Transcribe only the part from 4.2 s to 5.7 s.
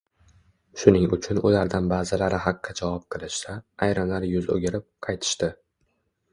yuz o‘girib, qaytishdi